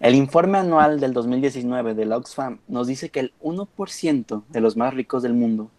[0.00, 4.76] El informe anual del 2019 de la Oxfam nos dice que el 1% de los
[4.76, 5.72] más ricos del mundo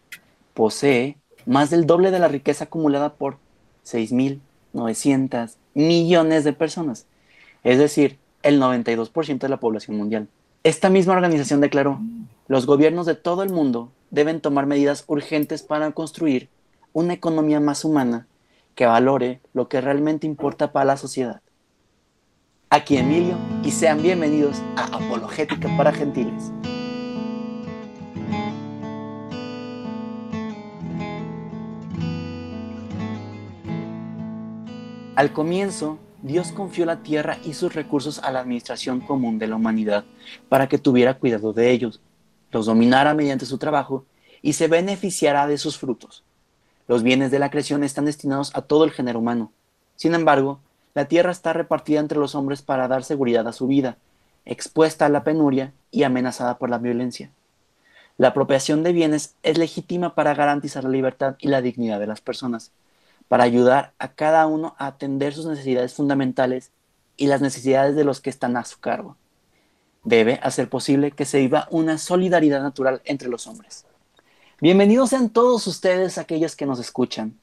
[0.54, 3.38] posee más del doble de la riqueza acumulada por
[3.86, 7.06] 6.900 millones de personas,
[7.64, 10.28] es decir, el 92% de la población mundial.
[10.66, 12.02] Esta misma organización declaró,
[12.50, 16.50] los gobiernos de todo el mundo deben tomar medidas urgentes para construir
[16.92, 18.28] una economía más humana
[18.76, 21.42] que valore lo que realmente importa para la sociedad.
[22.72, 26.52] Aquí Emilio y sean bienvenidos a Apologética para Gentiles.
[35.16, 39.56] Al comienzo, Dios confió la tierra y sus recursos a la administración común de la
[39.56, 40.06] humanidad
[40.48, 42.00] para que tuviera cuidado de ellos,
[42.52, 44.06] los dominara mediante su trabajo
[44.44, 46.24] y se beneficiara de sus frutos.
[46.88, 49.52] Los bienes de la creación están destinados a todo el género humano.
[49.96, 50.60] Sin embargo,
[50.94, 53.98] la tierra está repartida entre los hombres para dar seguridad a su vida,
[54.46, 57.32] expuesta a la penuria y amenazada por la violencia.
[58.18, 62.22] La apropiación de bienes es legítima para garantizar la libertad y la dignidad de las
[62.22, 62.72] personas
[63.30, 66.72] para ayudar a cada uno a atender sus necesidades fundamentales
[67.16, 69.16] y las necesidades de los que están a su cargo.
[70.04, 73.86] Debe hacer posible que se viva una solidaridad natural entre los hombres.
[74.60, 77.38] Bienvenidos sean todos ustedes, aquellos que nos escuchan,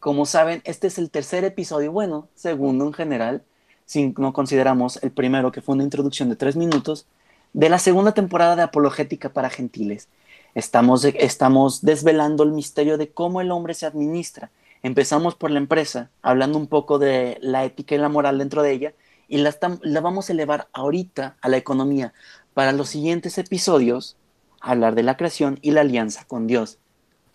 [0.00, 3.42] como saben, este es el tercer episodio, bueno, segundo en general,
[3.84, 7.06] si no consideramos el primero que fue una introducción de tres minutos,
[7.52, 10.08] de la segunda temporada de Apologética para Gentiles.
[10.54, 14.50] Estamos, estamos desvelando el misterio de cómo el hombre se administra
[14.86, 18.72] Empezamos por la empresa, hablando un poco de la ética y la moral dentro de
[18.72, 18.94] ella,
[19.26, 22.12] y la, la vamos a elevar ahorita a la economía.
[22.54, 24.16] Para los siguientes episodios,
[24.60, 26.78] hablar de la creación y la alianza con Dios.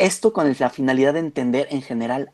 [0.02, 2.31] Esto con la finalidad de entender en general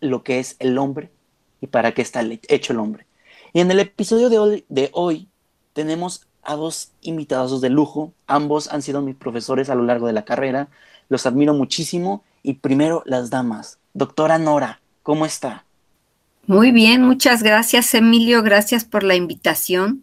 [0.00, 1.12] lo que es el hombre
[1.60, 3.06] y para qué está hecho el hombre.
[3.52, 5.28] Y en el episodio de hoy, de hoy
[5.74, 8.12] tenemos a dos invitados de lujo.
[8.26, 10.66] Ambos han sido mis profesores a lo largo de la carrera.
[11.08, 12.24] Los admiro muchísimo.
[12.42, 13.78] Y primero las damas.
[13.92, 15.64] Doctora Nora, ¿cómo está?
[16.48, 20.02] Muy bien, muchas gracias Emilio, gracias por la invitación.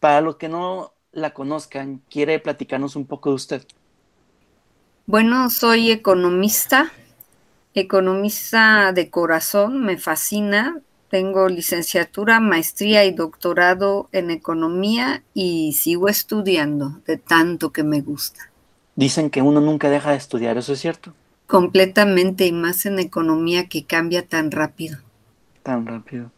[0.00, 3.66] Para los que no la conozcan, ¿quiere platicarnos un poco de usted?
[5.08, 6.92] Bueno, soy economista,
[7.72, 10.82] economista de corazón, me fascina.
[11.08, 18.50] Tengo licenciatura, maestría y doctorado en economía y sigo estudiando de tanto que me gusta.
[18.96, 21.14] Dicen que uno nunca deja de estudiar, ¿eso es cierto?
[21.46, 24.98] Completamente, y más en economía que cambia tan rápido.
[25.62, 26.30] Tan rápido.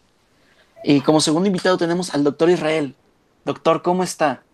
[0.84, 2.94] Y como segundo invitado tenemos al doctor Israel.
[3.44, 4.44] Doctor, ¿cómo está?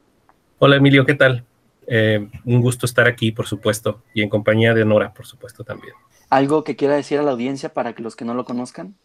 [0.58, 1.44] Hola Emilio, ¿qué tal?
[1.86, 5.94] Eh, un gusto estar aquí, por supuesto, y en compañía de Nora, por supuesto, también.
[6.30, 8.96] ¿Algo que quiera decir a la audiencia para que los que no lo conozcan?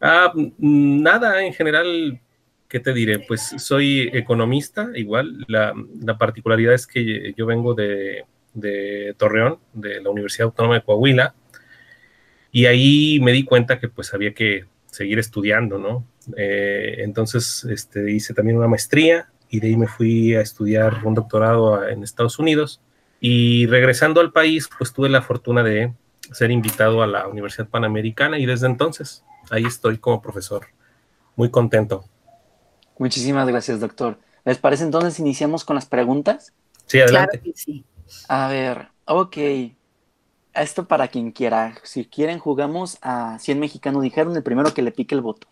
[0.00, 2.20] Ah, nada, en general,
[2.68, 3.18] ¿qué te diré?
[3.20, 5.44] Pues soy economista, igual.
[5.48, 8.24] La, la particularidad es que yo vengo de,
[8.54, 11.34] de Torreón, de la Universidad Autónoma de Coahuila,
[12.50, 16.06] y ahí me di cuenta que pues había que seguir estudiando, ¿no?
[16.36, 21.14] Eh, entonces este, hice también una maestría y de ahí me fui a estudiar un
[21.14, 22.80] doctorado en Estados Unidos
[23.20, 25.94] y regresando al país pues tuve la fortuna de
[26.32, 29.22] ser invitado a la Universidad Panamericana y desde entonces
[29.52, 30.66] ahí estoy como profesor.
[31.36, 32.04] Muy contento.
[32.98, 34.18] Muchísimas gracias, doctor.
[34.44, 36.52] ¿Les parece entonces iniciamos con las preguntas?
[36.86, 37.38] Sí, adelante.
[37.38, 37.84] Claro que sí.
[38.26, 39.36] A ver, ok.
[40.52, 41.76] Esto para quien quiera.
[41.84, 44.02] Si quieren, jugamos a 100 mexicanos.
[44.02, 45.46] Dijeron el primero que le pique el voto.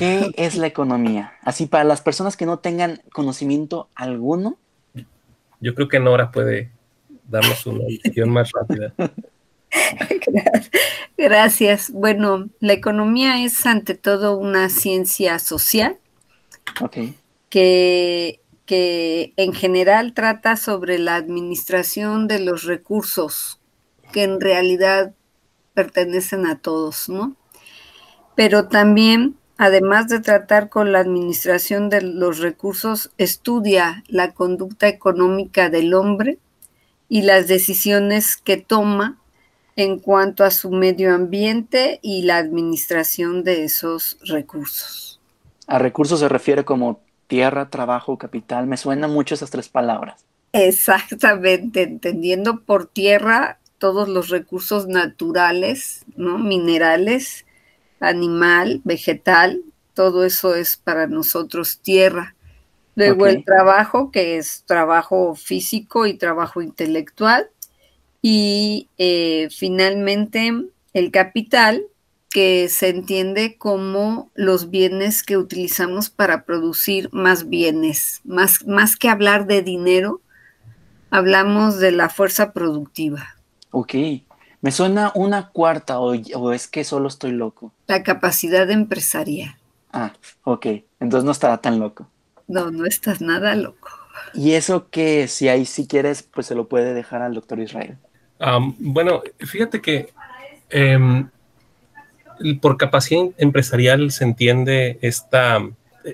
[0.00, 1.34] ¿Qué es la economía?
[1.42, 4.58] Así, para las personas que no tengan conocimiento alguno.
[5.60, 6.72] Yo creo que Nora puede
[7.28, 8.94] darnos una visión más rápida.
[11.18, 11.90] Gracias.
[11.92, 15.98] Bueno, la economía es ante todo una ciencia social
[16.80, 16.96] Ok.
[17.50, 18.40] que
[18.70, 23.60] que en general trata sobre la administración de los recursos
[24.12, 25.12] que en realidad
[25.74, 27.34] pertenecen a todos, ¿no?
[28.36, 35.68] Pero también, además de tratar con la administración de los recursos, estudia la conducta económica
[35.68, 36.38] del hombre
[37.10, 39.18] y las decisiones que toma
[39.76, 45.20] en cuanto a su medio ambiente y la administración de esos recursos.
[45.66, 48.66] A recursos se refiere como tierra, trabajo, capital.
[48.66, 50.24] Me suenan mucho esas tres palabras.
[50.54, 56.38] Exactamente, entendiendo por tierra todos los recursos naturales, ¿no?
[56.38, 57.44] Minerales,
[58.00, 59.62] animal, vegetal,
[59.94, 62.34] todo eso es para nosotros tierra.
[62.96, 67.48] Luego el trabajo, que es trabajo físico y trabajo intelectual.
[68.20, 70.52] Y eh, finalmente
[70.92, 71.84] el capital,
[72.30, 78.20] que se entiende como los bienes que utilizamos para producir más bienes.
[78.24, 80.20] Más, más que hablar de dinero,
[81.10, 83.36] hablamos de la fuerza productiva.
[83.72, 83.94] Ok.
[84.60, 87.72] Me suena una cuarta o, o es que solo estoy loco.
[87.86, 89.56] La capacidad empresarial.
[89.92, 90.12] Ah,
[90.44, 90.66] ok.
[91.00, 92.08] Entonces no estará tan loco.
[92.46, 93.88] No, no estás nada loco.
[94.34, 97.96] Y eso que si ahí si quieres, pues se lo puede dejar al doctor Israel.
[98.78, 100.12] bueno, fíjate que
[100.68, 101.28] em,
[102.60, 105.60] por capacidad empresarial se entiende esta,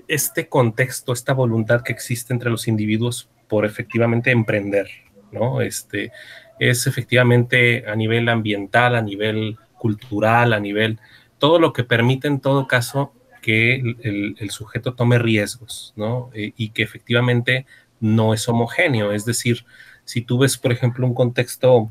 [0.08, 4.88] este contexto, esta voluntad que existe entre los individuos por efectivamente emprender,
[5.30, 5.60] ¿no?
[5.60, 6.12] Este,
[6.58, 10.98] es efectivamente a nivel ambiental, a nivel cultural, a nivel,
[11.38, 13.12] todo lo que permite en todo caso
[13.42, 16.30] que el, sujeto tome riesgos, ¿no?
[16.34, 17.66] Eh, y que efectivamente
[18.00, 19.12] no es homogéneo.
[19.12, 19.64] Es decir,
[20.04, 21.88] si tú ves, por ejemplo, un contexto,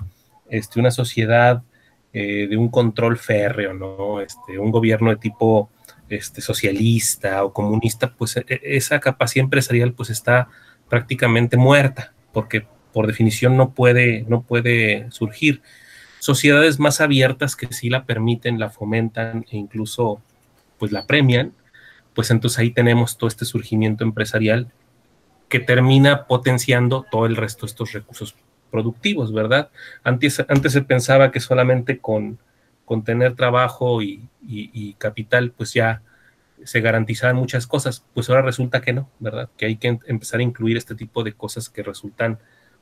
[0.50, 1.64] este, una sociedad
[2.12, 4.20] eh, de un control férreo, ¿no?
[4.20, 5.70] Este, un gobierno de tipo
[6.10, 10.50] este, socialista o comunista, pues e, e, esa capacidad empresarial pues está
[10.90, 15.62] prácticamente muerta, porque por definición no puede, no puede surgir.
[16.20, 20.22] Sociedades más abiertas que sí la permiten, la fomentan e incluso
[20.80, 21.52] pues la premian,
[22.14, 24.72] pues entonces ahí tenemos todo este surgimiento empresarial
[25.50, 28.34] que termina potenciando todo el resto de estos recursos
[28.72, 29.72] productivos, ¿verdad?
[30.06, 32.40] Antes, antes se pensaba que solamente con,
[32.86, 36.02] con tener trabajo y, capital, pues ya
[36.64, 39.50] se garantizaban muchas cosas, pues ahora resulta que no, ¿verdad?
[39.58, 42.40] Que hay que empezar a incluir este tipo de cosas que resultan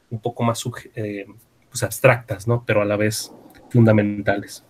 [0.09, 0.63] un poco más
[0.95, 1.25] eh,
[1.69, 2.63] pues abstractas, ¿no?
[2.65, 3.31] Pero a la vez
[3.69, 4.63] fundamentales.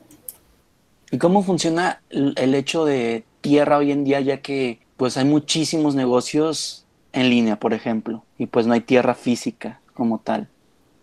[1.12, 5.96] ¿Y cómo funciona el hecho de tierra hoy en día, ya que pues hay muchísimos
[5.96, 10.48] negocios en línea, por ejemplo, y pues no hay tierra física como tal?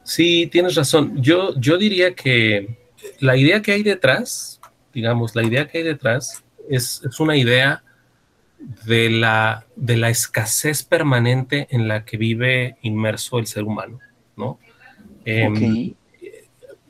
[0.03, 1.23] Sí, tienes razón.
[1.23, 2.79] Yo, yo diría que
[3.21, 4.61] la idea que hay detrás,
[4.93, 7.83] digamos, la idea que hay detrás es, una idea
[8.85, 14.01] de la, de la escasez permanente en la que vive inmerso el ser humano,
[14.41, 14.59] ¿no?
[15.25, 15.95] Em,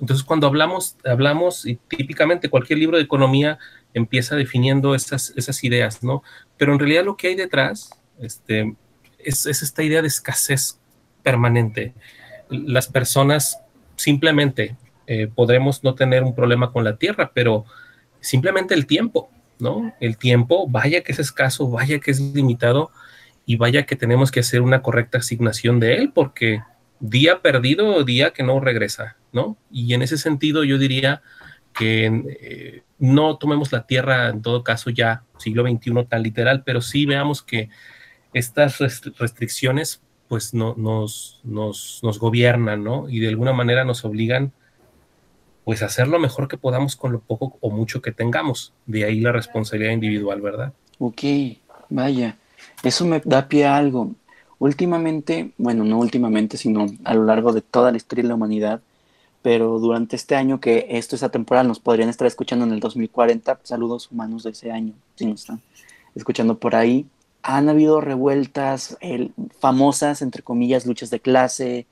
[0.00, 3.58] entonces, cuando hablamos, hablamos, y típicamente cualquier libro de economía
[3.92, 6.22] empieza definiendo esas, esas ideas, ¿no?
[6.56, 8.74] Pero en realidad lo que hay detrás este,
[9.18, 10.78] es, es esta idea de escasez
[11.22, 11.92] permanente
[12.50, 13.60] las personas
[13.96, 14.76] simplemente
[15.06, 17.64] eh, podremos no tener un problema con la tierra, pero
[18.20, 19.92] simplemente el tiempo, ¿no?
[20.00, 22.90] El tiempo, vaya que es escaso, vaya que es limitado
[23.46, 26.62] y vaya que tenemos que hacer una correcta asignación de él, porque
[27.00, 29.56] día perdido, día que no regresa, ¿no?
[29.70, 31.22] Y en ese sentido yo diría
[31.72, 32.06] que
[32.40, 37.06] eh, no tomemos la tierra en todo caso ya siglo XXI tan literal, pero sí
[37.06, 37.70] veamos que
[38.32, 38.78] estas
[39.18, 43.08] restricciones pues no, nos, nos, gobiernan, ¿no?
[43.08, 44.52] Y de alguna manera nos obligan
[45.64, 48.72] pues a hacer lo mejor que podamos con lo poco o mucho que tengamos.
[48.86, 50.72] De ahí la responsabilidad individual, ¿verdad?
[51.00, 51.22] Ok,
[51.88, 52.36] vaya,
[52.84, 54.14] eso me da pie a algo.
[54.60, 58.82] Últimamente, bueno, no últimamente, sino a lo largo de toda la historia de la humanidad,
[59.40, 63.58] pero durante este año que esto es atemporal, nos podrían estar escuchando en el 2040,
[63.62, 65.62] saludos humanos de ese año, si nos están
[66.14, 67.06] escuchando por ahí,
[67.42, 68.98] han habido revueltas
[69.58, 71.86] famosas, entre comillas, luchas de clase.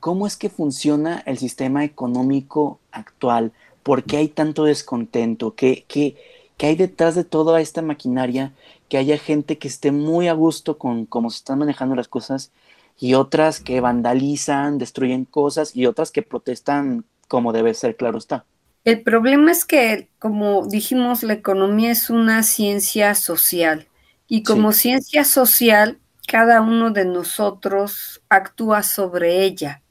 [0.00, 3.52] ¿Cómo es que funciona el sistema económico actual?
[3.84, 5.54] ¿Por qué hay tanto descontento?
[5.54, 6.16] ¿Qué, qué,
[6.56, 8.52] qué hay detrás de toda esta maquinaria?
[8.90, 12.52] Que haya gente que esté muy a gusto con cómo se están manejando las cosas
[12.98, 18.44] y otras que vandalizan, destruyen cosas y otras que protestan como debe ser, claro está.
[18.84, 23.88] El problema es que, como dijimos, la economía es una ciencia social
[24.26, 29.82] y como ciencia social, cada uno de nosotros actúa sobre ella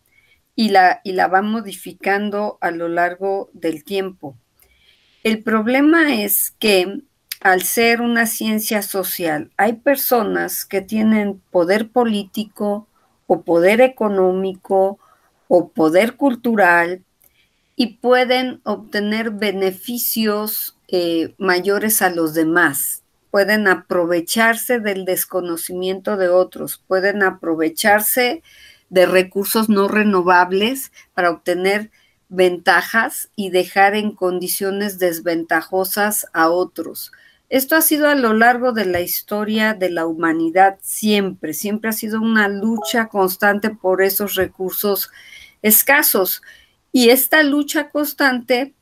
[0.56, 4.38] y la, y la va modificando a lo largo del tiempo.
[5.24, 7.02] El problema es que
[7.40, 12.88] al ser una ciencia social, hay personas que tienen poder político
[13.28, 15.00] o poder económico
[15.48, 17.04] o poder cultural
[17.76, 26.84] y pueden obtener beneficios eh, mayores a los demás pueden aprovecharse del desconocimiento de otros,
[26.88, 28.44] pueden aprovecharse
[28.90, 31.92] de recursos no renovables para obtener
[32.28, 37.12] ventajas y dejar en condiciones desventajosas a otros.
[37.50, 41.94] Esto ha sido a lo largo de la historia de la humanidad siempre, siempre ha
[41.94, 45.10] sido una lucha constante por esos recursos
[45.64, 46.44] escasos.
[46.92, 48.76] Y esta lucha constante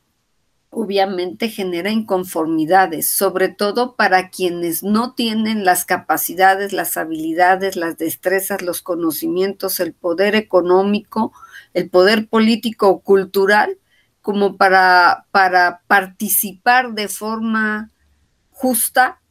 [0.69, 8.61] obviamente genera inconformidades, sobre todo para quienes no tienen las capacidades, las habilidades, las destrezas,
[8.61, 11.31] los conocimientos, el poder económico,
[11.73, 13.77] el poder político o cultural
[14.21, 17.91] como para, para participar de forma
[18.57, 19.21] justa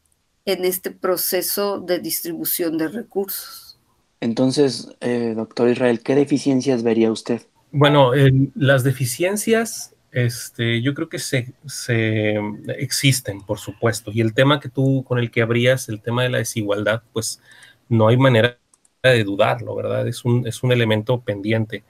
[0.45, 3.77] en este proceso de distribución de recursos.
[4.21, 7.43] Entonces, eh, doctor Israel, ¿qué deficiencias vería usted?
[7.73, 8.13] Bueno,
[8.55, 12.37] las deficiencias, este, yo creo que se, se,
[12.79, 14.13] existen, por supuesto.
[14.15, 17.41] Y el tema que tú con el que abrías, el tema de la desigualdad, pues
[17.89, 18.59] no hay manera
[19.03, 20.07] de dudarlo, ¿verdad?
[20.07, 21.83] Es un, es un elemento pendiente.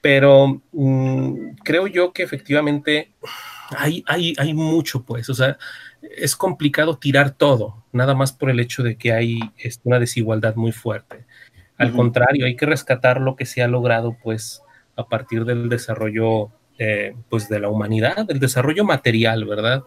[0.00, 3.12] Pero mm, creo yo que efectivamente
[3.76, 5.58] hay, hay, hay mucho, pues, o sea,
[6.16, 10.56] es complicado tirar todo, nada más por el hecho de que hay este, una desigualdad
[10.56, 11.24] muy fuerte.
[11.76, 14.62] Al contrario, hay que rescatar lo que se ha logrado, pues,
[14.96, 19.82] a partir del desarrollo, eh, pues, de la humanidad, del desarrollo material, ¿verdad?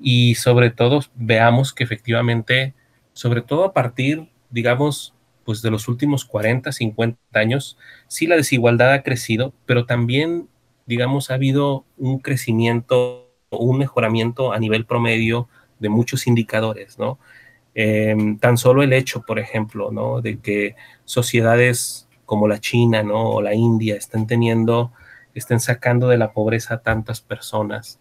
[0.00, 2.74] Y sobre todo, veamos que efectivamente,
[3.12, 8.92] sobre todo a partir, digamos, pues de los últimos 40, 50 años, sí la desigualdad
[8.92, 10.48] ha crecido, pero también,
[10.86, 13.23] digamos, ha habido un crecimiento
[13.58, 17.18] un mejoramiento a nivel promedio de muchos indicadores, ¿no?
[17.74, 20.20] Em, tan solo el hecho, por ejemplo, ¿no?
[20.20, 23.30] De que sociedades como la China, ¿no?
[23.30, 24.92] O la India estén teniendo,
[25.34, 28.00] estén sacando de la pobreza a tantas personas.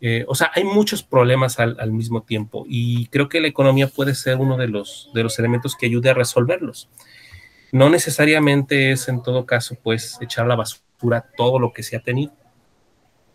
[0.00, 3.86] Eh, o sea, hay muchos problemas al, al, mismo tiempo y creo que la economía
[3.86, 6.90] puede ser uno de los, de los elementos que ayude a resolverlos.
[7.70, 12.00] No necesariamente es en todo caso, pues, echar la basura todo lo que se ha
[12.00, 12.32] tenido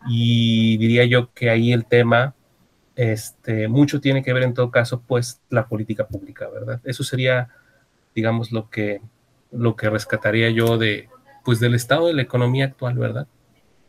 [0.06, 2.34] y diría yo que ahí el tema,
[2.96, 6.80] este, mucho tiene que ver en todo caso, pues la política pública, ¿verdad?
[6.84, 7.48] Eso sería,
[8.14, 9.00] digamos, lo que,
[9.52, 11.08] lo que rescataría yo de,
[11.44, 13.26] pues del estado de la economía actual, ¿verdad?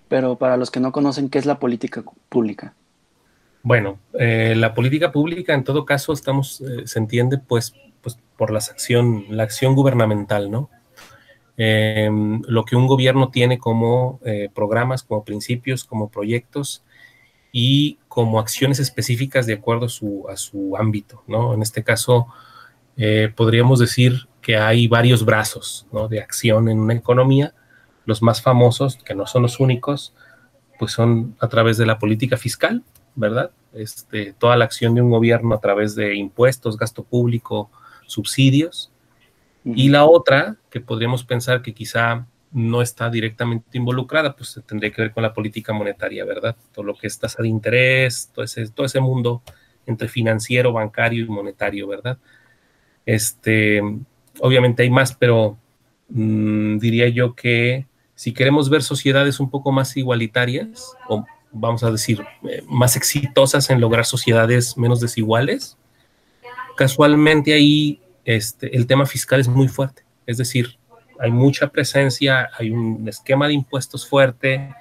[0.08, 2.74] Pero para los que no conocen, ¿qué es la política pública?
[3.62, 8.52] Bueno, eh, la política pública en todo caso estamos, eh, se entiende pues, pues por
[8.52, 10.70] la acción, la acción gubernamental, ¿no?
[11.62, 16.86] Em, lo que un gobierno tiene como eh, programas, como principios, como proyectos
[17.52, 19.88] y como acciones específicas de acuerdo
[20.30, 21.54] a su, ámbito, ¿no?
[21.54, 22.28] En este caso,
[22.96, 27.54] eh, podríamos decir que hay varios brazos de acción en una economía.
[28.06, 30.14] Los más famosos, que no son los únicos,
[30.80, 32.86] pues son a través de la política fiscal,
[33.16, 33.52] ¿verdad?
[33.74, 37.70] Este, toda la acción de un gobierno a través de impuestos, gasto público,
[38.08, 38.94] subsidios.
[39.66, 45.02] Y la otra, que podríamos pensar que quizá no está directamente involucrada, pues tendría que
[45.02, 46.56] ver con la política monetaria, ¿verdad?
[46.74, 49.44] Todo lo que es tasa de interés, todo ese, todo ese mundo
[49.86, 52.18] entre financiero, bancario y monetario, ¿verdad?
[53.06, 53.82] Este,
[54.40, 55.58] obviamente hay más, pero
[56.10, 57.86] mm, diría yo que
[58.16, 63.70] si queremos ver sociedades un poco más igualitarias, o vamos a decir, eh, más exitosas
[63.70, 65.78] en lograr sociedades menos desiguales,
[66.76, 70.04] casualmente ahí este, el tema fiscal es muy fuerte.
[70.26, 70.78] Es decir,
[71.20, 74.74] hay mucha presencia, hay un esquema de impuestos fuerte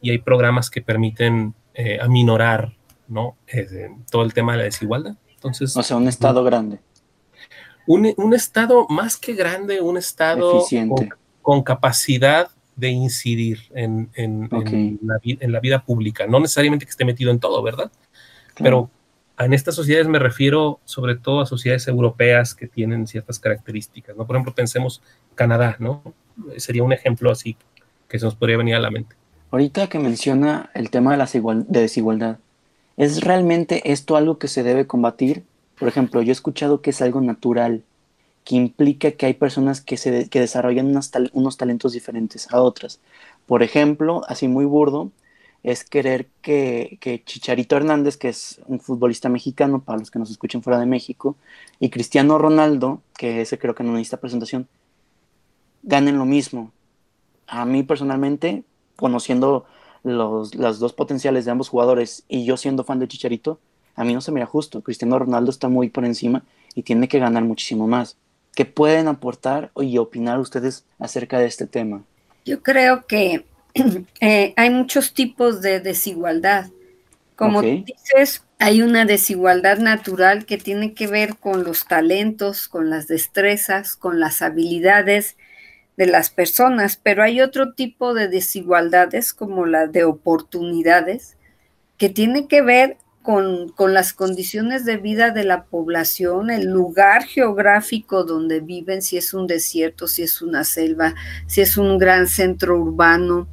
[0.00, 2.72] y hay programas que permiten eh, aminorar
[3.08, 3.36] ¿no?
[3.46, 5.16] Eh, todo el tema de la desigualdad.
[5.34, 6.80] Entonces, o sea, un Estado grande.
[7.86, 10.64] Un, Estado más que grande, un Estado
[11.42, 14.10] con, capacidad de incidir en,
[15.42, 16.26] la, vida pública.
[16.26, 17.92] No necesariamente que esté metido en todo, ¿verdad?
[18.56, 18.90] Pero
[19.38, 24.26] en estas sociedades me refiero sobre todo a sociedades europeas que tienen ciertas características, ¿no?
[24.26, 25.02] Por ejemplo, pensemos
[25.34, 26.02] Canadá, ¿no?
[26.56, 27.56] Sería un ejemplo así
[28.08, 29.16] que se nos podría venir a la mente.
[29.50, 31.28] Ahorita que menciona el tema de la
[31.68, 32.38] desigualdad,
[32.96, 35.44] ¿es realmente esto algo que se debe combatir?
[35.78, 37.82] Por ejemplo, yo he escuchado que es algo natural,
[38.44, 40.92] que implica que hay personas que, se que desarrollan
[41.32, 43.00] unos talentos diferentes a otras.
[43.46, 45.10] Por ejemplo, así muy burdo,
[45.64, 50.62] es querer que, Chicharito Hernández, que es un futbolista mexicano, para los que nos escuchen
[50.62, 51.36] fuera de México,
[51.80, 54.68] y Cristiano Ronaldo, que ese creo que no necesita presentación,
[55.82, 56.70] ganen lo mismo.
[57.46, 58.62] A mí personalmente,
[58.96, 59.64] conociendo
[60.02, 63.58] los, las dos potenciales de ambos jugadores y yo siendo fan de Chicharito,
[63.96, 64.82] a mí no se me mira justo.
[64.82, 66.44] Cristiano Ronaldo está muy por encima
[66.74, 68.18] y tiene que ganar muchísimo más.
[68.54, 72.02] ¿Qué pueden aportar y opinar ustedes acerca de este tema?
[72.44, 73.46] Yo creo que
[74.20, 76.70] Eh, hay muchos tipos de desigualdad.
[77.36, 83.08] Como dices, hay una desigualdad natural que tiene que ver con los talentos, con las
[83.08, 85.36] destrezas, con las habilidades
[85.96, 91.36] de las personas, pero hay otro tipo de desigualdades como la de oportunidades
[91.98, 97.24] que tiene que ver con, con, las condiciones de vida de la población, el lugar
[97.24, 101.14] geográfico donde viven, si es un desierto, si es una selva,
[101.46, 103.48] si es un gran centro urbano,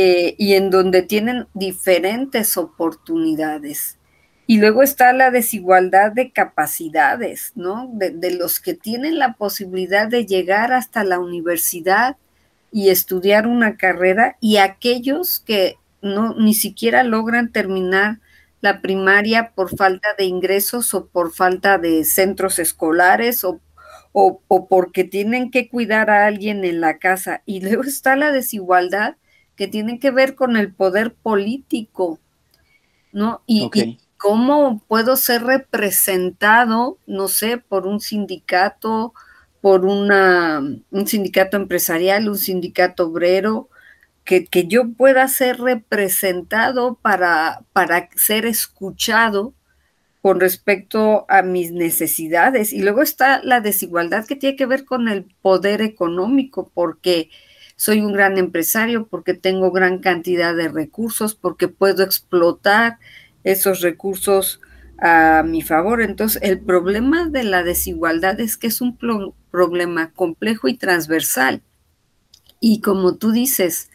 [0.00, 3.98] eh, y en donde tienen diferentes oportunidades.
[4.46, 7.90] Y luego está la desigualdad de capacidades, ¿no?
[7.92, 12.16] De, los que tienen la posibilidad de llegar hasta la universidad
[12.70, 18.20] y estudiar una carrera y aquellos que no ni siquiera logran terminar
[18.60, 23.60] la primaria por falta de ingresos o por falta de centros escolares o,
[24.12, 27.42] o, porque tienen que cuidar a alguien en la casa.
[27.46, 29.16] Y luego está la desigualdad
[29.58, 32.20] que tiene que ver con el poder político,
[33.12, 33.42] ¿no?
[33.44, 39.12] Y, y cómo puedo ser representado, no sé, por un sindicato,
[39.60, 43.68] por una, un sindicato empresarial, un sindicato obrero,
[44.24, 49.54] que, yo pueda ser representado para, para ser escuchado
[50.20, 52.72] con respecto a mis necesidades.
[52.72, 57.30] Y luego está la desigualdad que tiene que ver con el poder económico, porque
[57.78, 62.98] soy un gran empresario, porque tengo gran cantidad de recursos, porque puedo explotar
[63.44, 64.60] esos recursos
[64.98, 66.02] a mi favor.
[66.02, 68.98] Entonces, el problema de la desigualdad es que es un
[69.52, 71.62] problema complejo y transversal.
[72.58, 73.90] Y como tú dices,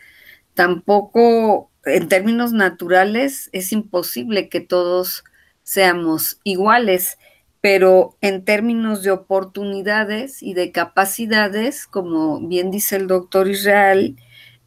[0.54, 5.26] tampoco en términos naturales es imposible que todos
[5.64, 7.18] seamos iguales,
[7.64, 14.18] pero en términos de oportunidades y de capacidades, como bien dice el doctor Israel,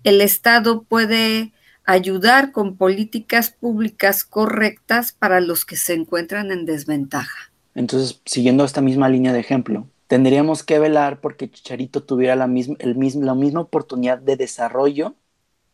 [0.03, 1.53] el Estado puede
[1.85, 7.53] ayudar con políticas públicas correctas para los que se encuentran en desventaja.
[7.75, 12.76] Entonces, siguiendo esta misma línea de ejemplo, tendríamos que velar porque Chicharito tuviera la misma,
[12.79, 15.15] el mismo, la misma oportunidad de desarrollo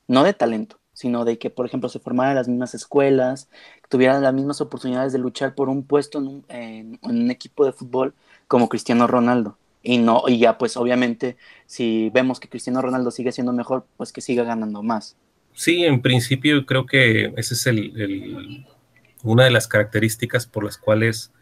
[0.08, 3.48] no de talento, sino de que, por ejemplo, se formara en las mismas escuelas,
[3.88, 8.14] tuvieran las mismas oportunidades de luchar por un puesto en un, equipo de fútbol
[8.46, 9.58] como Cristiano Ronaldo.
[9.82, 14.12] Y no, y ya pues obviamente si vemos que Cristiano Ronaldo sigue siendo mejor, pues
[14.12, 15.16] que siga ganando más.
[15.54, 18.64] Sí, en principio creo que esa es el,
[19.24, 21.32] una de las características por las cuales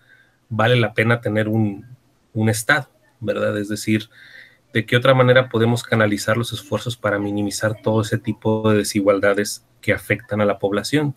[0.48, 1.84] vale la pena tener un,
[2.32, 2.88] un Estado,
[3.20, 3.58] ¿verdad?
[3.58, 4.08] Es decir,
[4.72, 9.64] de qué otra manera podemos canalizar los esfuerzos para minimizar todo ese tipo de desigualdades
[9.80, 11.14] que afectan a la población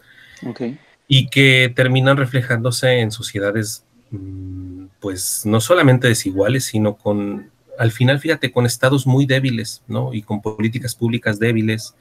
[1.08, 8.20] y que terminan reflejándose en sociedades, mm, pues no solamente desiguales, sino con, al final,
[8.20, 10.14] fíjate, con estados muy débiles, ¿no?
[10.14, 11.96] Y con políticas públicas débiles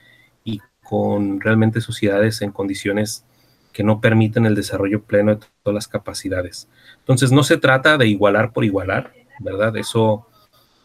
[0.44, 3.24] y con realmente sociedades en condiciones
[3.72, 6.68] que no permiten el desarrollo pleno de todas las capacidades.
[6.98, 9.76] Entonces, no se trata de igualar por igualar, ¿verdad?
[9.76, 10.26] Eso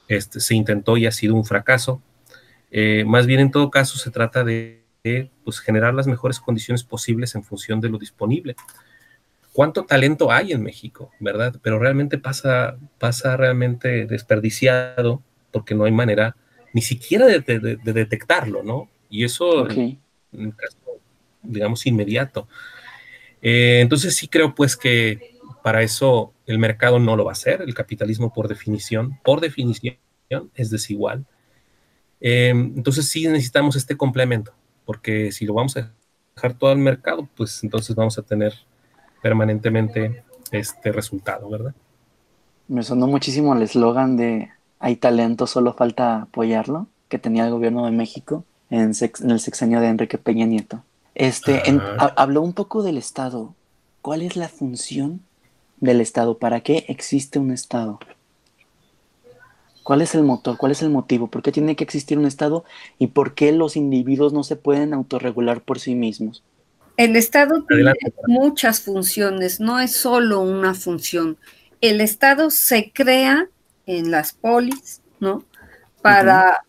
[0.08, 2.02] este, se intentó y ha sido un fracaso.
[2.72, 4.84] Eh, más bien, en todo caso, se trata de,
[5.43, 8.56] pues, generar las mejores condiciones posibles en función de lo disponible.
[9.54, 11.56] ¿Cuánto talento hay en México, verdad?
[11.62, 16.36] Pero realmente pasa, pasa realmente desperdiciado porque no hay manera
[16.74, 17.39] ni siquiera de,
[17.84, 18.89] detectarlo, ¿no?
[19.10, 20.00] Y eso en,
[20.32, 20.78] un caso,
[21.41, 22.48] digamos, inmediato.
[23.41, 25.37] Eh, entonces sí creo pues que
[25.67, 29.97] para eso el mercado no lo va a hacer, el capitalismo por definición, por definición
[30.56, 31.25] es desigual.
[32.21, 34.53] Eh, entonces sí necesitamos este complemento,
[34.86, 35.91] porque si lo vamos a
[36.34, 38.53] dejar todo al mercado, pues entonces vamos a tener
[39.21, 41.75] permanentemente este resultado, ¿verdad?
[42.69, 44.49] Me sonó muchísimo el eslogan de
[44.80, 49.88] hay talento, solo falta apoyarlo, que tenía el gobierno de México en, el sexenio de
[49.89, 50.82] Enrique Peña Nieto.
[51.13, 51.62] Este,
[52.15, 53.53] habló un poco del Estado.
[54.01, 55.26] ¿Cuál es la función
[55.79, 56.37] del Estado.
[56.37, 57.99] ¿Para qué existe un Estado?
[59.83, 60.57] ¿Cuál es el motor?
[60.57, 61.27] ¿Cuál es el motivo?
[61.27, 62.65] ¿Por qué tiene que existir un Estado?
[62.99, 66.43] ¿Y por qué los individuos no se pueden autorregular por sí mismos?
[66.97, 67.93] El Estado tiene
[68.27, 71.37] muchas funciones, no es solo una función.
[71.79, 73.47] El Estado se crea
[73.85, 75.45] en las polis, ¿no?
[76.01, 76.65] Para,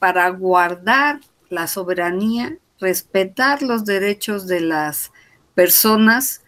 [0.00, 5.12] para guardar la soberanía, respetar los derechos de las
[5.54, 6.42] personas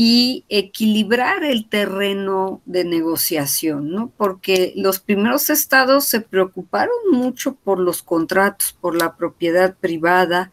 [0.00, 4.12] y equilibrar el terreno de negociación, ¿no?
[4.16, 10.52] Porque los primeros estados se preocuparon mucho por los contratos, por la propiedad privada,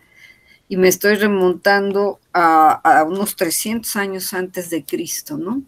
[0.67, 5.61] y me estoy remontando a, unos 300 años antes de Cristo, ¿no?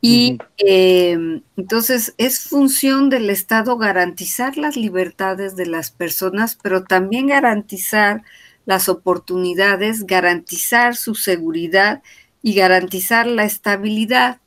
[0.00, 7.26] Y em, entonces es función del Estado garantizar las libertades de las personas, pero también
[7.26, 8.22] garantizar
[8.66, 12.02] las oportunidades, garantizar su seguridad
[12.42, 14.38] y garantizar la estabilidad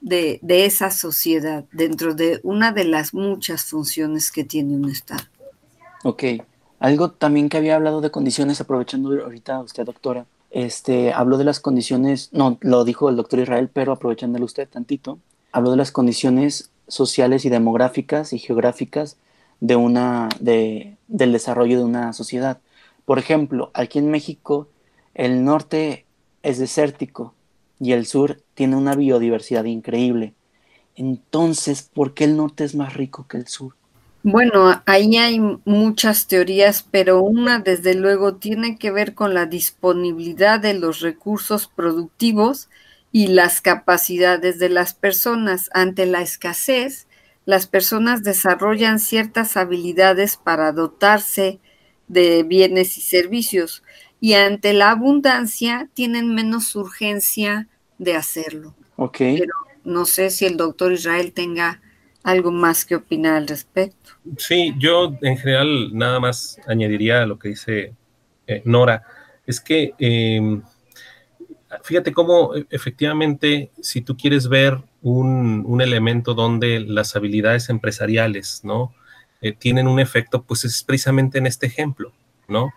[0.00, 5.22] de, esa sociedad dentro de una de las muchas funciones que tiene un Estado.
[6.04, 6.24] Ok.
[6.80, 11.60] Algo también que había hablado de condiciones, aprovechando ahorita usted, doctora, este, habló de las
[11.60, 15.20] condiciones, no, lo dijo el doctor Israel, pero aprovechándolo usted tantito,
[15.52, 19.16] habló de las condiciones sociales y demográficas y geográficas
[19.60, 22.58] de una, de, del desarrollo de una sociedad.
[23.04, 24.68] Por ejemplo, aquí en México,
[25.14, 26.04] el norte
[26.42, 27.34] es desértico,
[27.82, 30.34] y el sur tiene una biodiversidad increíble.
[30.94, 33.74] Entonces, ¿por qué el norte es más rico que el sur?
[34.22, 40.60] Bueno, ahí hay muchas teorías, pero una desde luego tiene que ver con la disponibilidad
[40.60, 42.68] de los recursos productivos
[43.10, 45.68] y las capacidades de las personas.
[45.74, 47.08] Ante la escasez,
[47.46, 51.58] las personas desarrollan ciertas habilidades para dotarse
[52.06, 53.82] de bienes y servicios
[54.20, 57.66] y ante la abundancia tienen menos urgencia
[58.02, 58.74] de hacerlo.
[58.96, 59.18] Ok.
[59.18, 61.80] Pero no sé si el doctor Israel tenga
[62.22, 64.10] algo más que opinar al respecto.
[64.36, 67.94] Sí, yo en general nada más añadiría a lo que dice
[68.46, 69.04] eh, Nora.
[69.46, 70.62] Es que em,
[71.82, 78.94] fíjate cómo e, efectivamente, si tú quieres ver un, elemento donde las habilidades empresariales, ¿no?
[79.40, 82.12] Eh, tienen un efecto, pues es precisamente en este ejemplo,
[82.46, 82.72] ¿no?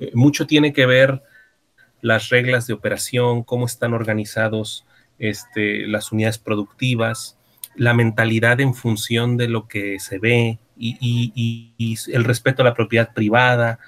[0.00, 1.22] Eh, mucho tiene que ver
[2.06, 4.86] las reglas de operación, cómo están organizados
[5.18, 7.36] este, las unidades productivas,
[7.74, 11.74] la mentalidad en función de lo que se ve y,
[12.12, 13.80] el respeto a la propiedad privada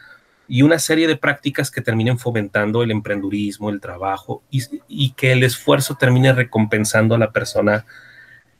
[0.48, 5.44] y una serie de prácticas que terminen fomentando el emprendurismo, el trabajo y, que el
[5.44, 7.86] esfuerzo termine recompensando a la persona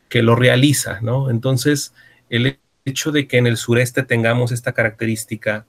[0.08, 1.30] que lo realiza, ¿no?
[1.30, 1.92] Entonces,
[2.30, 5.66] el hecho de que en el sureste tengamos esta característica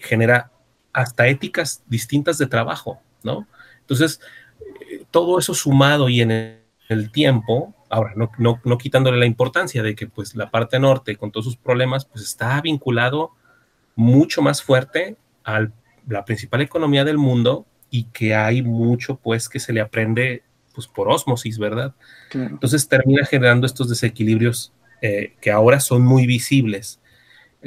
[0.00, 0.52] genera
[0.94, 3.46] hasta éticas distintas de trabajo, ¿no?
[3.80, 4.20] Entonces,
[5.10, 8.30] todo eso sumado y en el tiempo, ahora, no,
[8.64, 12.24] no, quitándole la importancia de que pues la parte norte con todos sus problemas, pues
[12.24, 13.32] está vinculado
[13.94, 15.68] mucho más fuerte a
[16.08, 20.42] la principal economía del mundo y que hay mucho pues que se le aprende
[20.74, 21.94] pues por osmosis, ¿verdad?
[22.32, 27.00] Entonces termina generando estos desequilibrios eh, que ahora son muy visibles.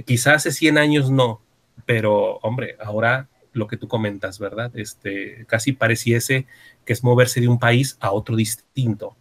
[0.06, 1.42] Quizás hace 100 años no,
[1.86, 3.28] pero hombre, ahora
[3.60, 4.72] lo que tú comentas, ¿verdad?
[4.76, 6.48] Este, casi pareciese
[6.86, 9.16] que es moverse de un país a otro distinto.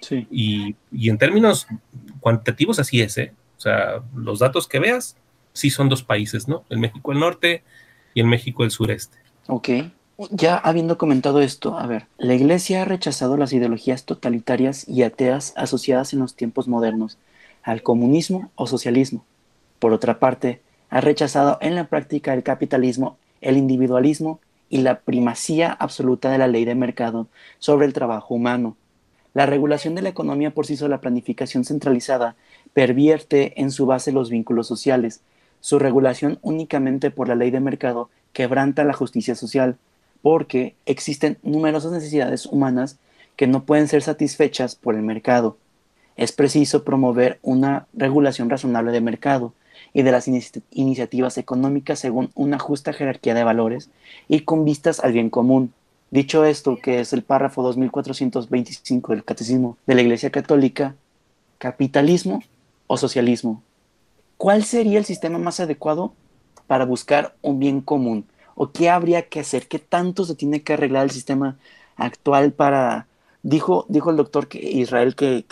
[0.00, 0.26] Sí.
[0.30, 1.66] Y, en términos
[2.20, 3.34] cuantitativos así es, ¿eh?
[3.58, 5.16] O sea, los datos que veas,
[5.52, 6.64] sí son dos países, ¿no?
[6.70, 7.62] El México del Norte
[8.14, 9.18] y el México del Sureste.
[9.48, 9.68] Ok.
[10.30, 15.52] Ya habiendo comentado esto, a ver, la Iglesia ha rechazado las ideologías totalitarias y ateas
[15.56, 17.18] asociadas en los tiempos modernos
[17.62, 19.24] al comunismo o socialismo.
[19.78, 25.72] Por otra parte, ha rechazado en la práctica el capitalismo el individualismo y la primacía
[25.72, 27.26] absoluta de la ley de mercado
[27.58, 28.76] sobre el trabajo humano.
[29.34, 32.36] La regulación de la economía por sí sola, planificación centralizada,
[32.72, 35.20] pervierte en su base los vínculos sociales.
[35.60, 39.76] Su regulación únicamente por la ley de mercado quebranta la justicia social,
[40.22, 42.98] porque existen numerosas necesidades humanas
[43.36, 45.56] que no pueden ser satisfechas por el mercado.
[46.16, 49.54] Es preciso promover una regulación razonable de mercado,
[49.92, 50.28] y de las
[50.70, 53.90] iniciativas económicas según una justa jerarquía de valores
[54.28, 55.72] y con vistas al bien común.
[56.10, 60.96] Dicho esto, que es el párrafo 2425 del Catecismo de la Iglesia Católica,
[61.58, 62.42] capitalismo
[62.86, 63.62] o socialismo.
[64.36, 66.12] ¿Cuál sería el sistema más adecuado
[66.66, 68.24] para buscar un bien común?
[68.54, 69.68] ¿O qué habría que hacer?
[69.68, 71.56] ¿Qué tanto se tiene que arreglar el sistema
[71.96, 73.06] actual para...
[73.42, 75.44] Dijo, dijo el doctor que Israel que,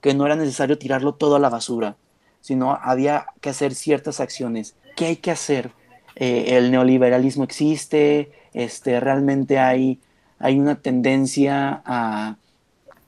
[0.00, 1.96] que no era necesario tirarlo todo a la basura,
[2.42, 4.74] sino había que hacer ciertas acciones.
[4.96, 5.70] ¿Qué hay que hacer?
[6.16, 9.98] Eh, el neoliberalismo existe, este, realmente hay,
[10.38, 12.36] hay una tendencia a,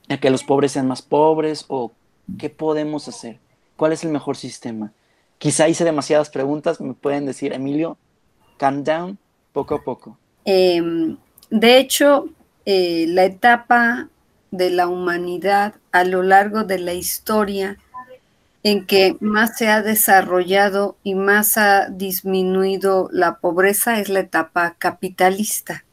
[0.08, 1.92] a, que los pobres sean más pobres o
[2.38, 3.38] qué podemos hacer?
[3.76, 4.92] ¿Cuál es el mejor sistema?
[5.36, 7.98] Quizá hice demasiadas preguntas, me pueden decir, Emilio,
[8.56, 9.18] calm down,
[9.52, 10.16] poco a poco.
[10.44, 11.18] Em,
[11.50, 12.28] de hecho,
[12.64, 14.08] eh, la etapa
[14.50, 17.76] de la humanidad a lo largo de la historia
[18.64, 24.74] en que más se ha desarrollado y más ha disminuido la pobreza es la etapa
[24.78, 25.84] capitalista.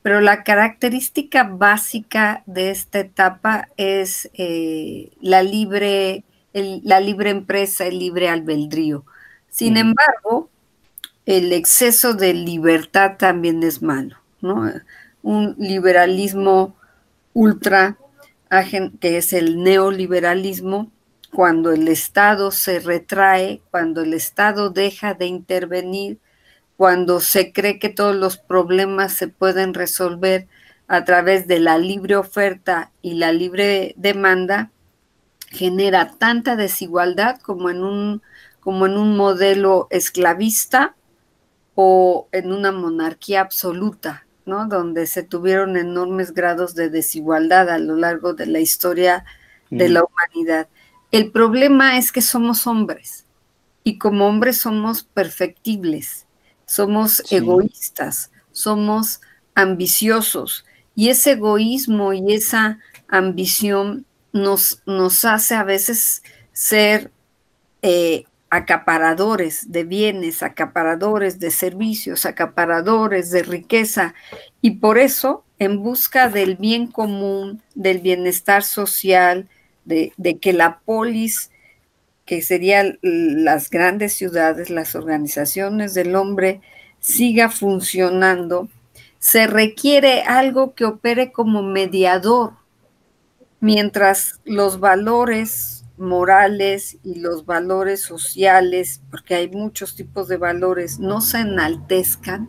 [0.00, 7.98] Pero la característica básica de esta etapa es eh, la, libre, la libre empresa, el
[7.98, 9.04] libre albedrío.
[9.50, 10.48] Sin embargo,
[11.26, 14.72] el exceso de libertad también es malo, ¿no?
[15.22, 16.74] Un liberalismo
[17.34, 17.98] ultra,
[19.00, 20.90] que es el neoliberalismo,
[21.32, 26.18] cuando el Estado se retrae, cuando el Estado deja de intervenir,
[26.76, 30.48] cuando se cree que todos los problemas se pueden resolver
[30.88, 34.70] a través de la libre oferta y la libre demanda,
[35.50, 38.22] genera tanta desigualdad como en un,
[38.60, 40.94] como en un modelo esclavista
[41.74, 44.66] o en una monarquía absoluta, ¿no?
[44.66, 49.24] donde se tuvieron enormes grados de desigualdad a lo largo de la historia
[49.70, 50.68] de la humanidad.
[51.10, 53.26] El problema es que somos hombres
[53.82, 56.26] y como hombres somos perfectibles,
[56.66, 59.20] somos egoístas, somos
[59.54, 67.10] ambiciosos y ese egoísmo y esa ambición nos, nos hace a veces ser
[67.82, 74.14] eh, acaparadores de bienes, acaparadores de servicios, acaparadores de riqueza,
[74.60, 79.48] y por eso, en busca del bien común, del bienestar social,
[79.84, 81.50] de, que la polis,
[82.24, 86.60] que serían las grandes ciudades, las organizaciones del hombre,
[87.00, 88.68] siga funcionando,
[89.18, 92.52] se requiere algo que opere como mediador,
[93.60, 101.20] mientras los valores morales y los valores sociales, porque hay muchos tipos de valores, no
[101.20, 102.48] se enaltezcan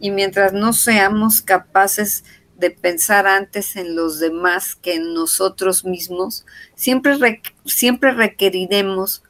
[0.00, 2.24] y mientras no seamos capaces
[2.58, 7.16] de pensar antes en los demás que en nosotros mismos, siempre,
[7.64, 9.22] siempre requeriremos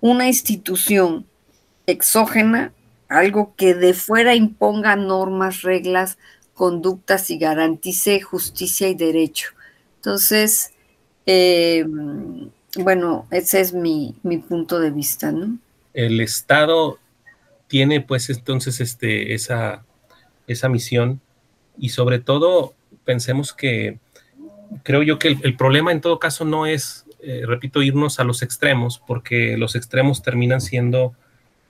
[0.00, 1.26] una institución
[1.86, 2.72] exógena,
[3.08, 6.18] algo que de fuera imponga normas, reglas,
[6.54, 9.48] conductas y garantice justicia y derecho.
[9.96, 10.72] Entonces,
[11.26, 11.84] eh,
[12.76, 14.14] bueno, ese es mi,
[14.48, 15.58] punto de vista, ¿no?
[15.92, 16.98] El Estado
[17.66, 19.84] tiene pues entonces este, esa,
[20.46, 21.20] esa misión
[21.80, 23.98] y sobre todo pensemos que
[24.82, 28.42] creo yo que el, problema en todo caso no es, eh, repito, irnos a los
[28.42, 31.14] extremos, porque los extremos terminan siendo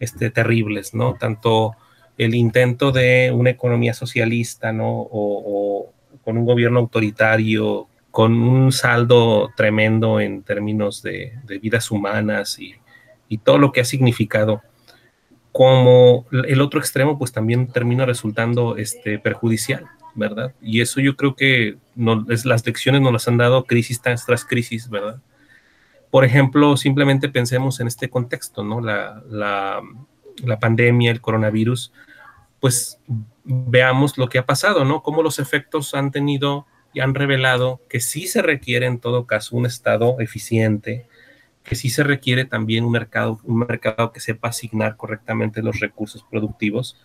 [0.00, 1.14] este, terribles, ¿no?
[1.14, 1.76] Tanto
[2.18, 5.08] el intento de una economía socialista, ¿no?
[5.10, 5.90] o
[6.22, 12.74] con un gobierno autoritario con un saldo tremendo en términos de, vidas humanas y,
[13.44, 14.60] todo lo que ha significado.
[15.52, 19.86] Como el otro extremo, pues también termina resultando este, perjudicial,
[20.60, 24.88] Y eso yo creo que no, las lecciones nos las han dado crisis tras, crisis,
[24.88, 25.20] ¿verdad?
[26.10, 28.80] Por ejemplo, simplemente pensemos en este contexto, ¿no?
[28.80, 29.22] La,
[30.44, 31.92] la pandemia, el coronavirus,
[32.60, 32.98] pues
[33.44, 35.02] veamos lo que ha pasado, ¿no?
[35.02, 39.56] Cómo los efectos han tenido y han revelado que sí se requiere en todo caso
[39.56, 41.06] un Estado eficiente,
[41.62, 46.24] que sí se requiere también un mercado, un mercado que sepa asignar correctamente los recursos
[46.28, 46.96] productivos,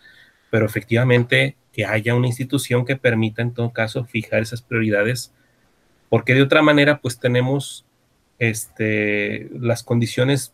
[0.50, 5.34] pero efectivamente que haya una institución que permita en todo caso fijar esas prioridades,
[6.08, 7.86] porque de otra manera pues tenemos
[8.40, 10.54] este, las condiciones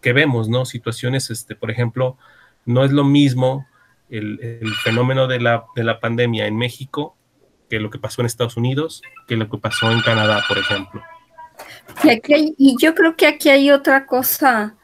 [0.00, 0.64] que vemos, ¿no?
[0.64, 2.18] Situaciones, este, por ejemplo,
[2.66, 3.66] no es lo mismo
[4.10, 4.40] el,
[4.82, 7.16] fenómeno de la, de la pandemia en México
[7.70, 11.00] que lo que pasó en Estados Unidos, que lo que pasó en Canadá, por ejemplo.
[12.58, 14.76] Y, yo creo que aquí hay otra cosa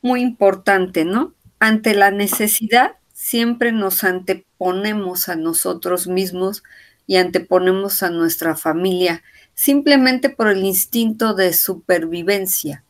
[0.00, 1.34] muy importante, ¿no?
[1.60, 6.62] Ante la necesidad, siempre nos anteponemos a nosotros mismos
[7.06, 9.22] y anteponemos a nuestra familia,
[9.54, 12.84] simplemente por el instinto de supervivencia.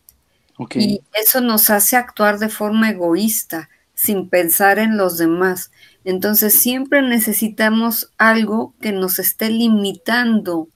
[0.75, 5.71] Y eso nos hace actuar de forma egoísta, sin pensar en los demás.
[6.03, 10.67] Entonces siempre necesitamos algo que nos esté limitando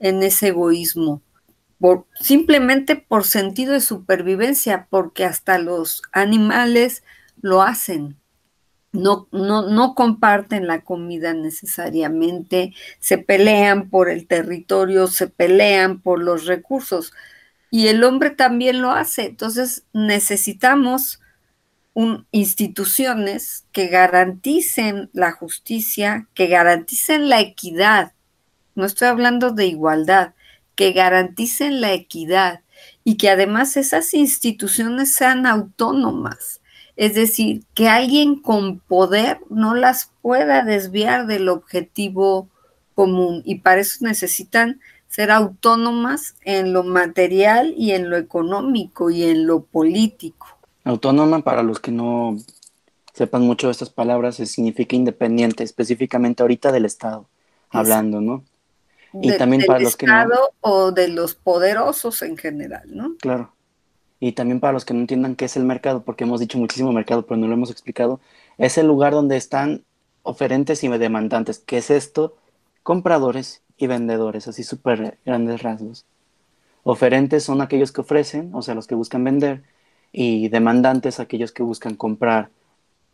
[0.00, 1.22] en ese egoísmo,
[1.80, 7.04] por, simplemente por sentido de supervivencia, porque hasta los animales
[7.40, 8.17] lo hacen.
[8.92, 16.22] No, no, no comparten la comida necesariamente, se pelean por el territorio, se pelean por
[16.22, 17.12] los recursos.
[17.70, 19.26] Y el hombre también lo hace.
[19.26, 21.20] Entonces necesitamos
[22.30, 28.12] instituciones que garanticen la justicia, que garanticen la equidad.
[28.74, 30.34] No estoy hablando de igualdad,
[30.76, 32.60] que garanticen la equidad
[33.02, 36.60] y que además esas instituciones sean autónomas.
[36.98, 42.48] Es decir, que alguien con poder no las pueda desviar del objetivo
[42.96, 49.22] común y para eso necesitan ser autónomas en lo material y en lo económico y
[49.22, 50.48] en lo político.
[50.82, 52.36] Autónoma, para los que no
[53.14, 57.28] sepan mucho de estas palabras, significa independiente, específicamente ahorita del Estado,
[57.70, 58.42] hablando, ¿no?
[59.22, 60.24] Y también para los que no.
[60.62, 63.14] o de los poderosos en general, ¿no?
[63.20, 63.52] Claro.
[64.20, 66.92] Y también para los que no entiendan qué es el mercado, porque hemos dicho muchísimo
[66.92, 68.20] mercado, pero no lo hemos explicado,
[68.56, 69.84] es el lugar donde están
[70.22, 71.60] oferentes y demandantes.
[71.60, 72.36] ¿Qué es esto?
[72.82, 76.04] Compradores y vendedores, así súper grandes rasgos.
[76.82, 79.62] Oferentes son aquellos que ofrecen, o sea, los que buscan vender,
[80.12, 82.50] y demandantes aquellos que buscan comprar.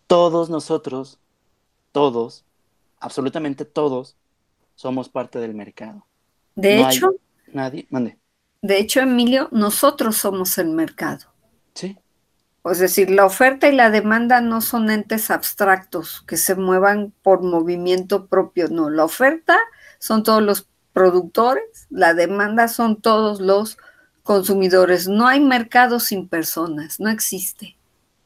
[0.07, 1.19] Todos nosotros,
[1.93, 2.45] todos,
[2.99, 4.17] absolutamente todos,
[4.75, 6.07] somos parte del mercado.
[6.55, 7.15] De hecho,
[7.53, 8.17] nadie, mande.
[8.65, 11.27] De hecho, Emilio, nosotros somos el mercado.
[11.75, 11.99] Sí.
[12.65, 17.43] Es decir, la oferta y la demanda no son entes abstractos que se muevan por
[17.43, 18.89] movimiento propio, no.
[18.89, 19.59] La oferta
[19.99, 23.77] son todos los productores, la demanda son todos los
[24.23, 25.09] consumidores.
[25.09, 27.77] No hay mercado sin personas, no existe.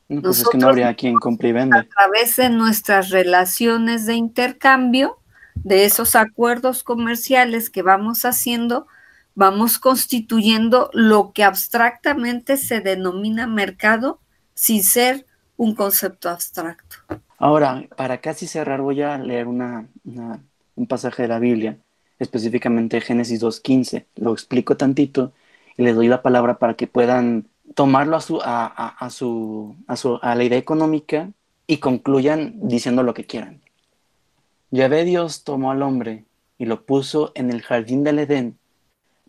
[0.07, 1.79] Pues es que no habría quien compre y vende.
[1.79, 5.18] A través de nuestras relaciones de intercambio,
[5.57, 8.87] de esos acuerdos comerciales que vamos haciendo,
[9.38, 14.18] vamos constituyendo lo que abstractamente se denomina mercado
[14.55, 16.96] sin ser un concepto abstracto.
[17.38, 21.79] Ahora, para casi cerrar, voy a leer un pasaje de la Biblia,
[22.18, 24.07] específicamente Génesis 2.15.
[24.16, 25.33] Lo explico tantito
[25.77, 27.46] y les doy la palabra para que puedan
[27.77, 29.77] tomarlo a, su, a, su,
[30.20, 31.31] a, la idea económica
[31.68, 33.61] y concluyan diciendo lo que quieran.
[34.72, 36.24] ve Dios tomó al hombre
[36.59, 38.59] y lo puso en el jardín del Edén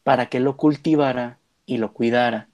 [0.04, 2.50] para que lo cultivara y lo cuidara.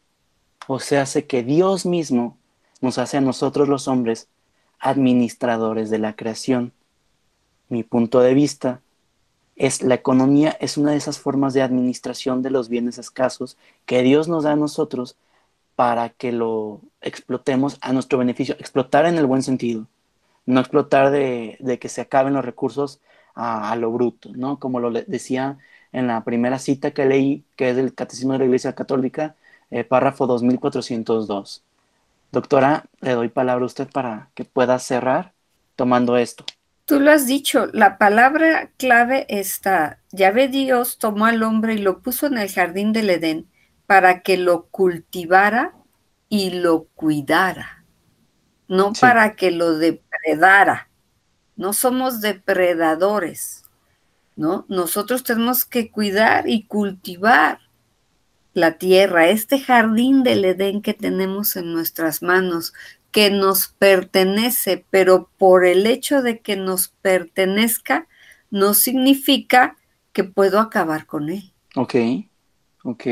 [0.67, 2.37] O sea, hace que Dios mismo
[2.81, 4.27] nos hace a nosotros los hombres
[4.79, 6.73] administradores de la creación.
[7.69, 8.81] Mi punto de vista
[9.55, 14.03] es la economía es una de esas formas de administración de los bienes escasos que
[14.03, 15.15] Dios nos da a nosotros
[15.75, 19.87] para que lo explotemos a nuestro beneficio, explotar en el buen sentido,
[20.45, 22.99] no explotar de, que se acaben los recursos
[23.33, 24.59] a, a, lo bruto, ¿no?
[24.59, 25.57] Como lo decía
[25.95, 29.35] en la primera cita que leí, que es del Catecismo de la Iglesia Católica,
[29.71, 31.63] eh, párrafo 2402.
[32.33, 35.31] Doctora, le doy palabra a usted para que pueda cerrar
[35.77, 36.43] tomando esto.
[36.83, 41.77] Tú lo has dicho, la palabra clave está, ya ve Dios tomó al hombre y
[41.77, 43.47] lo puso en el jardín del Edén
[43.85, 45.73] para que lo cultivara
[46.27, 47.85] y lo cuidara,
[48.67, 50.89] no para que lo depredara.
[51.55, 53.64] No somos depredadores,
[54.35, 54.65] ¿no?
[54.67, 57.59] Nosotros tenemos que cuidar y cultivar
[58.53, 62.73] la tierra, este jardín del Edén que tenemos en nuestras manos,
[63.11, 68.07] que nos pertenece, pero por el hecho de que nos pertenezca,
[68.49, 69.77] no significa
[70.13, 71.51] que puedo acabar con él.
[71.75, 71.95] Ok,
[72.83, 73.05] ok.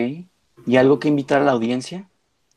[0.65, 2.07] ¿Y algo que invitar a la audiencia?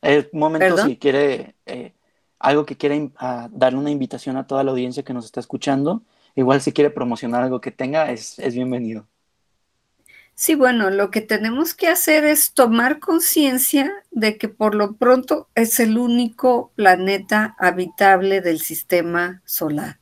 [0.01, 1.93] Eh, un momento, si quiere, eh,
[2.39, 3.11] algo que quiere
[3.51, 6.03] darle una invitación a toda la audiencia que nos está escuchando
[6.37, 9.07] igual si quiere promocionar algo que tenga, es, bienvenido.
[10.35, 15.49] Sí, bueno, lo que tenemos que hacer es tomar conciencia de que por lo pronto
[15.55, 19.97] es el único planeta habitable del sistema solar.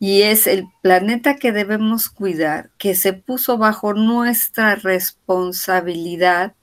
[0.00, 6.54] Y es el planeta que debemos cuidar, que se puso bajo nuestra responsabilidad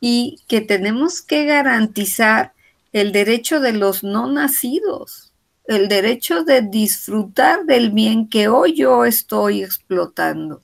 [0.00, 2.54] y que tenemos que garantizar
[2.92, 5.27] el derecho de los no nacidos
[5.68, 10.62] el derecho de disfrutar del bien que hoy yo estoy explotando,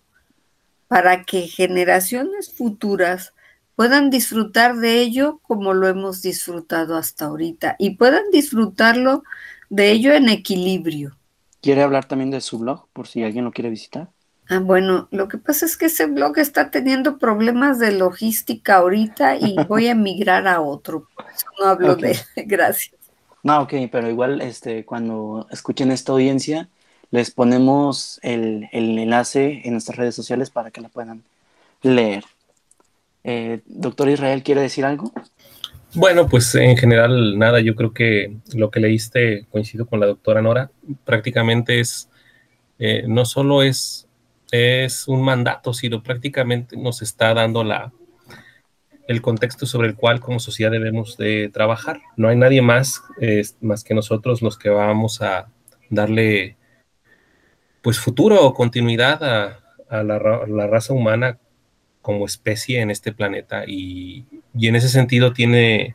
[0.88, 3.34] para que generaciones futuras
[3.76, 9.24] puedan disfrutar de ello como lo hemos disfrutado hasta ahorita y puedan disfrutarlo
[9.68, 11.18] de ello en equilibrio.
[11.60, 14.10] ¿Quiere hablar también de su blog por si alguien lo quiere visitar?
[14.48, 19.36] Ah, bueno, lo que pasa es que ese blog está teniendo problemas de logística ahorita
[19.36, 21.08] y voy a emigrar a otro.
[21.60, 22.18] no hablo de él.
[22.46, 23.03] Gracias.
[23.44, 26.68] No, ok, pero igual este, cuando escuchen esta audiencia,
[27.10, 31.22] les ponemos el, enlace en nuestras redes sociales para que la puedan
[31.82, 32.24] leer.
[33.22, 35.12] Eh, doctor Israel, ¿quiere decir algo?
[35.92, 40.40] Bueno, pues en general nada, yo creo que lo que leíste, coincido con la doctora
[40.40, 40.70] Nora,
[41.04, 42.08] prácticamente es,
[42.78, 44.08] eh, no solo es,
[44.52, 47.92] es un mandato, sino prácticamente nos está dando la,
[49.06, 52.00] el contexto sobre el cual como sociedad debemos de trabajar.
[52.16, 53.02] No hay nadie más,
[53.60, 55.48] más que nosotros los que vamos a
[55.90, 56.56] darle
[57.84, 61.38] pues futuro o continuidad a, la, raza humana
[62.00, 64.24] como especie en este planeta y,
[64.58, 65.94] en ese sentido tiene,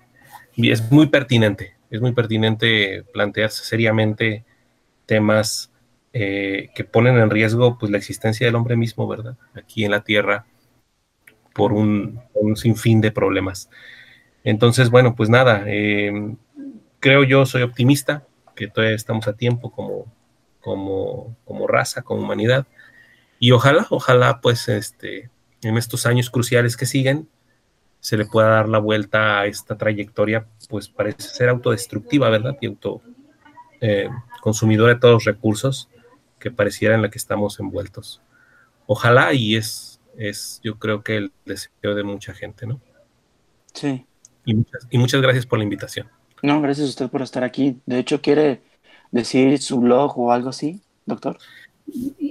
[0.56, 4.46] es muy pertinente, es muy pertinente plantearse seriamente
[5.08, 5.72] temas
[6.14, 9.36] eh, que ponen en riesgo pues la existencia del hombre mismo, ¿verdad?
[9.56, 10.46] Aquí en la Tierra
[11.54, 12.22] por un,
[12.56, 13.70] sinfín de problemas.
[14.44, 16.38] Entonces, bueno, pues nada, em,
[17.00, 20.06] creo yo, soy optimista, que todavía estamos a tiempo como,
[20.62, 22.66] como, como raza, como humanidad,
[23.40, 25.30] y ojalá, ojalá, pues, este,
[25.62, 27.30] en estos años cruciales que siguen,
[28.00, 32.58] se le pueda dar la vuelta a esta trayectoria, pues parece ser autodestructiva, ¿verdad?
[32.62, 33.02] Y auto
[33.82, 34.10] eh,
[34.44, 35.90] de todos los recursos
[36.40, 38.22] que pareciera en la que estamos envueltos.
[38.88, 39.89] Ojalá y es
[40.20, 42.80] es yo creo que el deseo de mucha gente, ¿no?
[43.74, 44.06] Sí.
[44.46, 46.08] Y muchas, y muchas gracias por la invitación.
[46.44, 47.78] No, gracias a usted por estar aquí.
[47.86, 48.62] De hecho, ¿quiere
[49.12, 51.38] decir su blog o algo así, doctor?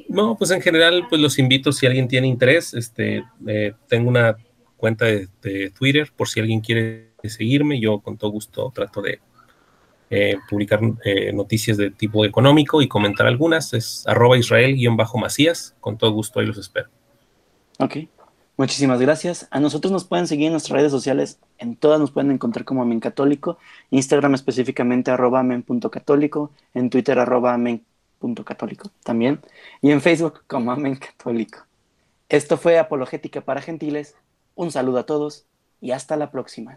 [0.09, 2.75] No, pues en general, pues los invito si alguien tiene interés.
[2.75, 4.37] Este, eh, tengo una
[4.77, 7.81] cuenta de, Twitter por si alguien quiere seguirme.
[7.81, 9.21] Yo con todo gusto trato de
[10.11, 13.75] eh, publicar eh, noticias de tipo económico y comentar algunas.
[13.75, 15.77] Es arroba Israel-Macías.
[15.81, 16.89] Con todo gusto ahí los espero.
[17.81, 17.97] Ok,
[18.57, 19.47] muchísimas gracias.
[19.53, 22.83] A nosotros nos pueden seguir en nuestras redes sociales, en todas nos pueden encontrar como
[22.83, 23.59] Amen Católico,
[23.91, 29.41] Instagram específicamente arroba amen.católico, en Twitter arroba amen.católico también,
[29.81, 31.67] y en Facebook como Amen Católico.
[32.29, 34.17] Esto fue Apologética para Gentiles,
[34.57, 35.47] Un saludo a todos
[35.81, 36.77] y hasta la próxima.